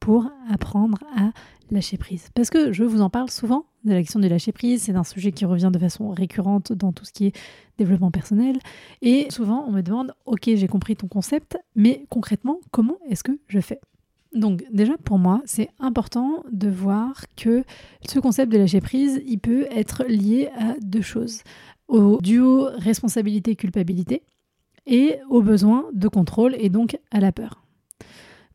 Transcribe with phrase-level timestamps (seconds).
[0.00, 1.32] pour apprendre à
[1.70, 2.28] lâcher prise.
[2.34, 5.04] Parce que je vous en parle souvent de la question du lâcher prise, c'est un
[5.04, 7.36] sujet qui revient de façon récurrente dans tout ce qui est
[7.78, 8.58] développement personnel.
[9.02, 13.38] Et souvent, on me demande, ok, j'ai compris ton concept, mais concrètement, comment est-ce que
[13.48, 13.80] je fais?
[14.34, 17.64] Donc déjà pour moi, c'est important de voir que
[18.06, 21.42] ce concept de lâcher prise, il peut être lié à deux choses.
[21.88, 24.22] Au duo responsabilité-culpabilité
[24.86, 27.65] et au besoin de contrôle et donc à la peur.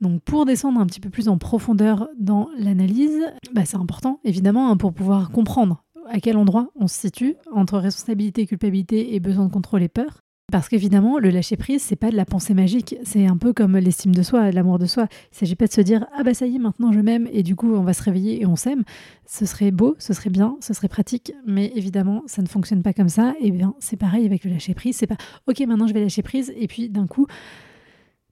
[0.00, 3.20] Donc pour descendre un petit peu plus en profondeur dans l'analyse,
[3.52, 7.78] bah, c'est important évidemment hein, pour pouvoir comprendre à quel endroit on se situe entre
[7.78, 10.20] responsabilité, culpabilité et besoin de contrôle et peur.
[10.50, 12.96] Parce qu'évidemment, le lâcher prise, c'est pas de la pensée magique.
[13.04, 15.06] C'est un peu comme l'estime de soi, l'amour de soi.
[15.32, 17.44] Il s'agit pas de se dire ah bah ça y est, maintenant je m'aime et
[17.44, 18.82] du coup on va se réveiller et on s'aime.
[19.26, 22.92] Ce serait beau, ce serait bien, ce serait pratique, mais évidemment ça ne fonctionne pas
[22.92, 23.34] comme ça.
[23.40, 24.96] Et bien c'est pareil avec le lâcher prise.
[24.96, 27.26] C'est pas ok maintenant je vais lâcher prise et puis d'un coup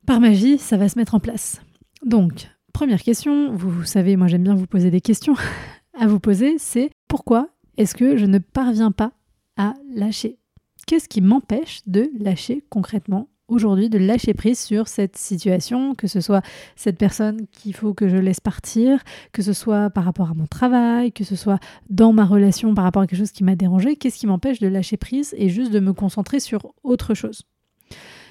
[0.08, 1.60] par magie, ça va se mettre en place.
[2.02, 5.34] Donc, première question, vous, savez, moi j'aime bien vous poser des questions
[6.00, 9.12] à vous poser, c'est pourquoi est-ce que je ne parviens pas
[9.58, 10.38] à lâcher?
[10.86, 16.22] Qu'est-ce qui m'empêche de lâcher concrètement aujourd'hui, de lâcher prise sur cette situation, que ce
[16.22, 16.40] soit
[16.74, 19.02] cette personne qu'il faut que je laisse partir,
[19.32, 21.58] que ce soit par rapport à mon travail, que ce soit
[21.90, 24.68] dans ma relation par rapport à quelque chose qui m'a dérangé, qu'est-ce qui m'empêche de
[24.68, 27.42] lâcher prise et juste de me concentrer sur autre chose?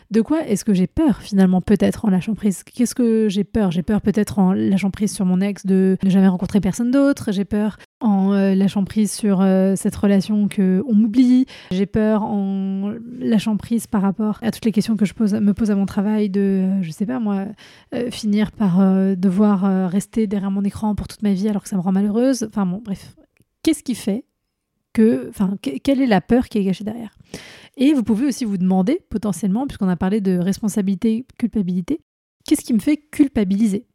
[0.09, 2.63] De quoi est-ce que j'ai peur finalement peut-être en lâchant prise?
[2.63, 3.71] Qu'est-ce que j'ai peur?
[3.71, 7.31] J'ai peur peut-être en lâchant prise sur mon ex de ne jamais rencontrer personne d'autre.
[7.31, 11.45] J'ai peur en euh, lâchant prise sur euh, cette relation que on m'oublie.
[11.71, 15.53] J'ai peur en lâchant prise par rapport à toutes les questions que je pose, me
[15.53, 17.45] pose à mon travail de, euh, je sais pas moi,
[18.11, 18.79] finir par
[19.15, 22.47] devoir rester derrière mon écran pour toute ma vie alors que ça me rend malheureuse.
[22.49, 23.15] Enfin bon, bref.
[23.63, 24.25] Qu'est-ce qui fait
[24.93, 27.17] que, enfin, quelle est la peur qui est cachée derrière?
[27.77, 32.01] Et vous pouvez aussi vous demander, potentiellement, puisqu'on a parlé de responsabilité, culpabilité,
[32.45, 33.85] qu'est-ce qui me fait culpabiliser?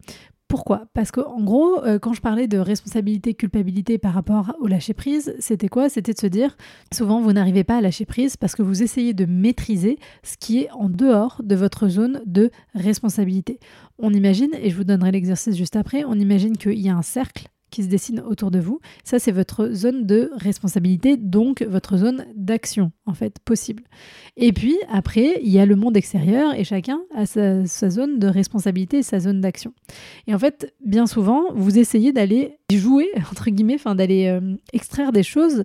[0.47, 0.85] Pourquoi?
[0.93, 5.35] Parce qu'en gros, euh, quand je parlais de responsabilité, culpabilité par rapport au lâcher prise,
[5.39, 5.89] c'était quoi?
[5.89, 6.59] C'était de se dire,
[6.93, 10.59] souvent vous n'arrivez pas à lâcher prise parce que vous essayez de maîtriser ce qui
[10.59, 13.61] est en dehors de votre zone de responsabilité.
[13.99, 17.03] On imagine, et je vous donnerai l'exercice juste après, on imagine qu'il y a un
[17.03, 18.79] cercle qui se dessine autour de vous.
[19.03, 23.83] Ça, c'est votre zone de responsabilité, donc votre zone d'action, en fait, possible.
[24.37, 28.29] Et puis, après, il y a le monde extérieur et chacun a sa, zone de
[28.29, 29.73] responsabilité et sa zone d'action.
[30.27, 35.11] Et en fait, bien souvent, vous essayez d'aller jouer, entre guillemets, enfin, d'aller euh, extraire
[35.11, 35.65] des choses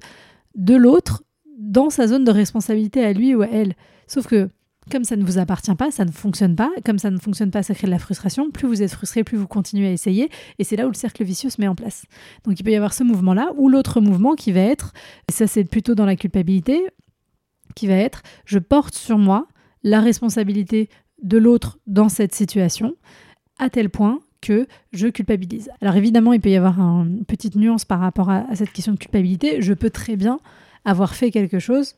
[0.55, 1.23] de l'autre
[1.59, 3.75] dans sa zone de responsabilité à lui ou à elle.
[4.07, 4.49] Sauf que
[4.89, 6.69] comme ça ne vous appartient pas, ça ne fonctionne pas.
[6.85, 8.51] Comme ça ne fonctionne pas, ça crée de la frustration.
[8.51, 10.29] Plus vous êtes frustré, plus vous continuez à essayer.
[10.59, 12.05] Et c'est là où le cercle vicieux se met en place.
[12.43, 14.93] Donc il peut y avoir ce mouvement-là, ou l'autre mouvement qui va être,
[15.29, 16.87] et ça c'est plutôt dans la culpabilité,
[17.75, 19.47] qui va être, je porte sur moi
[19.83, 20.89] la responsabilité
[21.21, 22.95] de l'autre dans cette situation,
[23.59, 25.69] à tel point que je culpabilise.
[25.81, 28.97] Alors évidemment, il peut y avoir une petite nuance par rapport à, cette question de
[28.97, 29.61] culpabilité.
[29.61, 30.39] Je peux très bien
[30.85, 31.95] avoir fait quelque chose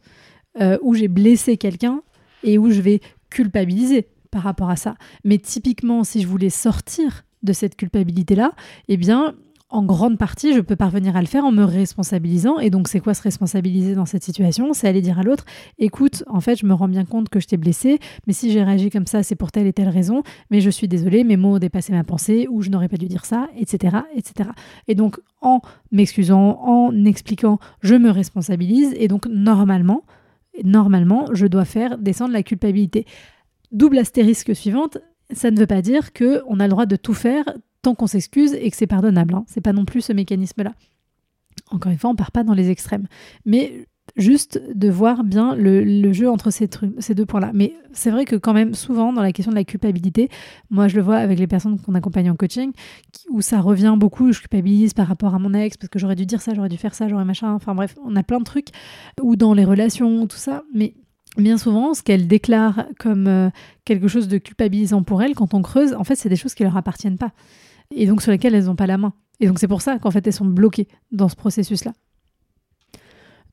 [0.59, 2.01] euh, où j'ai blessé quelqu'un
[2.43, 4.95] et où je vais culpabiliser par rapport à ça.
[5.23, 8.51] Mais typiquement, si je voulais sortir de cette culpabilité-là,
[8.87, 9.33] eh bien,
[9.71, 12.57] en grande partie, je peux parvenir à le faire en me responsabilisant.
[12.57, 14.73] Et donc, c'est quoi se responsabiliser dans cette situation?
[14.73, 15.45] C'est aller dire à l'autre,
[15.77, 18.63] écoute, en fait, je me rends bien compte que je t'ai blessé, mais si j'ai
[18.63, 21.55] réagi comme ça, c'est pour telle et telle raison, mais je suis désolée, mes mots
[21.55, 24.49] ont dépassé ma pensée, ou je n'aurais pas dû dire ça, etc., etc.
[24.87, 25.61] Et donc, en
[25.91, 30.01] m'excusant, en expliquant, je me responsabilise, et donc, normalement,
[30.63, 33.05] normalement, je dois faire descendre la culpabilité.
[33.71, 34.97] Double astérisque suivante,
[35.31, 37.45] ça ne veut pas dire qu'on a le droit de tout faire
[37.81, 39.35] tant qu'on s'excuse et que c'est pardonnable.
[39.35, 39.45] Hein.
[39.47, 40.73] C'est pas non plus ce mécanisme-là.
[41.71, 43.07] Encore une fois, on part pas dans les extrêmes.
[43.45, 43.85] Mais
[44.15, 46.67] juste de voir bien le, jeu entre ces,
[47.15, 47.51] deux points-là.
[47.53, 50.29] Mais c'est vrai que quand même, souvent, dans la question de la culpabilité,
[50.69, 52.71] moi je le vois avec les personnes qu'on accompagne en coaching,
[53.29, 56.25] où ça revient beaucoup, je culpabilise par rapport à mon ex, parce que j'aurais dû
[56.25, 58.69] dire ça, j'aurais dû faire ça, j'aurais machin, enfin bref, on a plein de trucs,
[59.21, 60.95] ou dans les relations, tout ça, mais
[61.37, 63.49] bien souvent, ce qu'elles déclarent comme euh,
[63.85, 66.63] quelque chose de culpabilisant pour elles, quand on creuse, en fait, c'est des choses qui
[66.63, 67.31] leur appartiennent pas,
[67.91, 69.13] et donc sur lesquelles elles n'ont pas la main.
[69.39, 71.93] Et donc c'est pour ça qu'en fait, elles sont bloquées dans ce processus-là.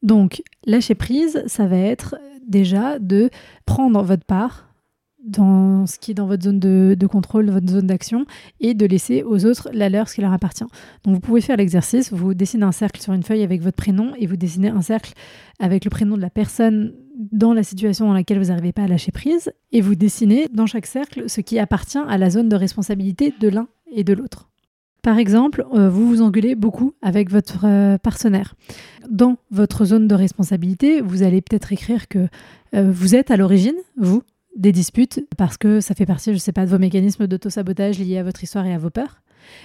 [0.02, 2.16] Donc, lâcher prise, ça va être
[2.46, 3.30] déjà de
[3.64, 4.66] prendre votre part
[5.26, 8.26] dans ce qui est dans votre zone de, contrôle, votre zone d'action,
[8.60, 10.64] et de laisser aux autres la leur, ce qui leur appartient.
[11.04, 14.12] Donc vous pouvez faire l'exercice, vous dessinez un cercle sur une feuille avec votre prénom,
[14.18, 15.12] et vous dessinez un cercle
[15.58, 18.88] avec le prénom de la personne dans la situation dans laquelle vous n'arrivez pas à
[18.88, 22.56] lâcher prise, et vous dessinez dans chaque cercle ce qui appartient à la zone de
[22.56, 24.48] responsabilité de l'un et de l'autre.
[25.06, 28.56] Par exemple, euh, vous vous engueulez beaucoup avec votre euh, partenaire.
[29.08, 32.26] Dans votre zone de responsabilité, vous allez peut-être écrire que
[32.74, 34.24] euh, vous êtes à l'origine, vous,
[34.56, 38.00] des disputes, parce que ça fait partie, je ne sais pas, de vos mécanismes d'auto-sabotage
[38.00, 39.22] liés à votre histoire et à vos peurs.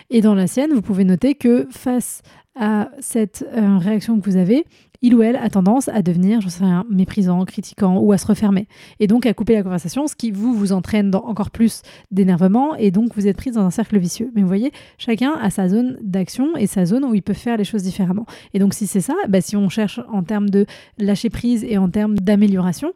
[0.10, 2.22] Et dans la sienne, vous pouvez noter que face
[2.56, 4.66] à cette réaction que vous avez,
[5.02, 8.28] il ou elle a tendance à devenir, je sais rien, méprisant, critiquant ou à se
[8.28, 8.68] refermer.
[9.00, 11.82] Et donc à couper la conversation, ce qui vous vous entraîne dans encore plus
[12.12, 14.32] d'énervement et donc vous êtes prise dans un cercle vicieux.
[14.36, 17.58] Mais vous voyez, chacun a sa zone d'action et sa zone où il peut faire
[17.58, 18.26] les choses différemment.
[18.54, 20.66] Et donc si c'est ça, bah, si on cherche en termes de
[21.00, 22.94] lâcher prise et en termes d'amélioration,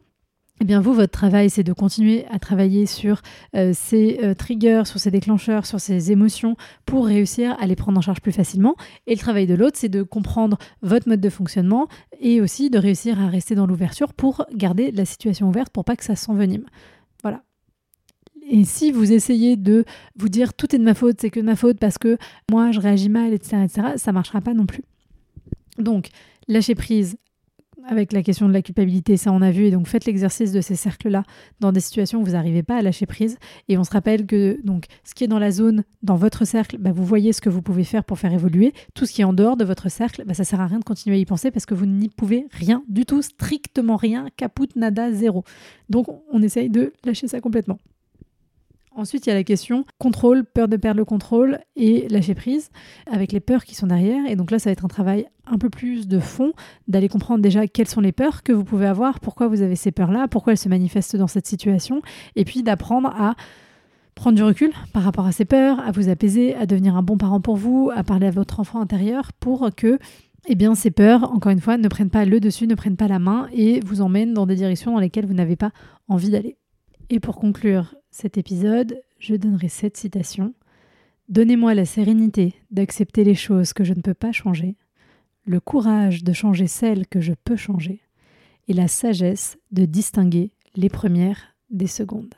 [0.60, 3.20] eh bien vous, votre travail, c'est de continuer à travailler sur
[3.54, 6.56] euh, ces euh, triggers, sur ces déclencheurs, sur ces émotions
[6.86, 8.74] pour réussir à les prendre en charge plus facilement.
[9.06, 11.88] Et le travail de l'autre, c'est de comprendre votre mode de fonctionnement
[12.20, 15.94] et aussi de réussir à rester dans l'ouverture pour garder la situation ouverte pour pas
[15.94, 16.64] que ça s'envenime.
[17.22, 17.42] Voilà.
[18.48, 19.84] Et si vous essayez de
[20.16, 22.16] vous dire tout est de ma faute, c'est que de ma faute parce que
[22.50, 24.84] moi je réagis mal, etc., etc., ça marchera pas non plus.
[25.78, 26.08] Donc,
[26.48, 27.18] lâcher prise,
[27.84, 30.60] avec la question de la culpabilité, ça on a vu, et donc faites l'exercice de
[30.60, 31.22] ces cercles-là
[31.60, 33.38] dans des situations où vous n'arrivez pas à lâcher prise.
[33.68, 36.78] Et on se rappelle que donc ce qui est dans la zone, dans votre cercle,
[36.78, 38.72] bah, vous voyez ce que vous pouvez faire pour faire évoluer.
[38.94, 40.84] Tout ce qui est en dehors de votre cercle, bah, ça sert à rien de
[40.84, 44.68] continuer à y penser parce que vous n'y pouvez rien du tout, strictement rien, caput,
[44.76, 45.44] nada, zéro.
[45.88, 47.78] Donc on essaye de lâcher ça complètement.
[48.96, 52.70] Ensuite, il y a la question contrôle, peur de perdre le contrôle et lâcher prise
[53.10, 54.24] avec les peurs qui sont derrière.
[54.26, 56.52] Et donc là, ça va être un travail un peu plus de fond,
[56.88, 59.92] d'aller comprendre déjà quelles sont les peurs que vous pouvez avoir, pourquoi vous avez ces
[59.92, 62.00] peurs-là, pourquoi elles se manifestent dans cette situation,
[62.36, 63.34] et puis d'apprendre à
[64.14, 67.18] prendre du recul par rapport à ces peurs, à vous apaiser, à devenir un bon
[67.18, 69.98] parent pour vous, à parler à votre enfant intérieur pour que
[70.48, 73.08] eh bien, ces peurs, encore une fois, ne prennent pas le dessus, ne prennent pas
[73.08, 75.72] la main et vous emmènent dans des directions dans lesquelles vous n'avez pas
[76.08, 76.56] envie d'aller.
[77.10, 80.54] Et pour conclure cet épisode, je donnerai cette citation.
[81.28, 84.76] Donnez-moi la sérénité d'accepter les choses que je ne peux pas changer,
[85.44, 88.00] le courage de changer celles que je peux changer,
[88.68, 92.34] et la sagesse de distinguer les premières des secondes.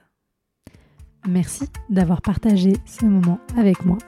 [1.26, 3.99] Merci d'avoir partagé ce moment avec moi.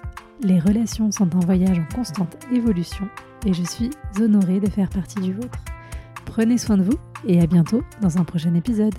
[0.42, 3.08] Les relations sont un voyage en constante évolution
[3.46, 5.64] et je suis honorée de faire partie du vôtre.
[6.24, 8.94] Prenez soin de vous et à bientôt dans un prochain épisode.